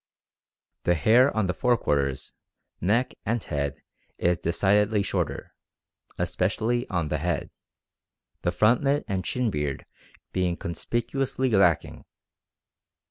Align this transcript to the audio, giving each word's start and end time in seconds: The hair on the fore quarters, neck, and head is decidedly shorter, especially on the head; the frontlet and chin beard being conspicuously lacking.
The 0.85 0.95
hair 0.95 1.31
on 1.37 1.45
the 1.45 1.53
fore 1.53 1.77
quarters, 1.77 2.33
neck, 2.81 3.13
and 3.23 3.43
head 3.43 3.83
is 4.17 4.39
decidedly 4.39 5.03
shorter, 5.03 5.53
especially 6.17 6.89
on 6.89 7.09
the 7.09 7.19
head; 7.19 7.51
the 8.41 8.51
frontlet 8.51 9.03
and 9.07 9.23
chin 9.23 9.51
beard 9.51 9.85
being 10.33 10.57
conspicuously 10.57 11.51
lacking. 11.51 12.05